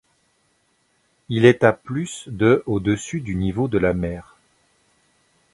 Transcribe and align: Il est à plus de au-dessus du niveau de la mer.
Il 1.29 1.45
est 1.45 1.63
à 1.63 1.73
plus 1.73 2.23
de 2.25 2.63
au-dessus 2.65 3.21
du 3.21 3.35
niveau 3.35 3.67
de 3.67 3.77
la 3.77 3.93
mer. 3.93 4.35